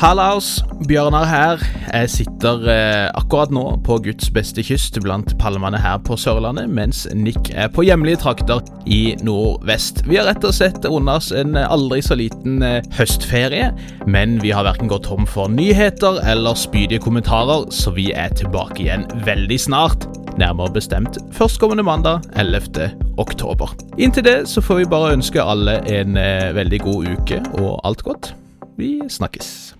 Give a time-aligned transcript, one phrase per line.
[0.00, 1.62] Hallaus, Bjørnar her.
[1.92, 7.02] Jeg sitter eh, akkurat nå på Guds beste kyst blant palmene her på Sørlandet, mens
[7.12, 10.00] Nick er på hjemlige trakter i nordvest.
[10.08, 13.74] Vi har rett og slett unna oss en aldri så liten eh, høstferie,
[14.08, 18.86] men vi har verken gått tom for nyheter eller spydige kommentarer, så vi er tilbake
[18.86, 20.08] igjen veldig snart.
[20.40, 22.88] Nærmere bestemt førstkommende mandag 11.
[23.20, 23.76] oktober.
[24.00, 28.08] Inntil det så får vi bare ønske alle en eh, veldig god uke og alt
[28.08, 28.32] godt.
[28.80, 29.74] Vi snakkes.